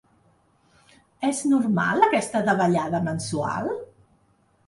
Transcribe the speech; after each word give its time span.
És 1.27 1.41
normal 1.51 2.07
aquesta 2.07 2.41
davallada 2.47 3.03
mensual? 3.09 3.69